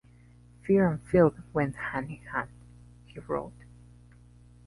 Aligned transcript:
"Fear 0.63 0.87
and 0.93 1.01
filth 1.03 1.35
went 1.53 1.75
hand-in-hand," 1.75 2.49
he 3.05 3.19
wrote. 3.19 3.53